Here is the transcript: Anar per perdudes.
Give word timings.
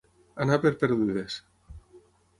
Anar 0.45 0.57
per 0.63 0.71
perdudes. 0.85 1.39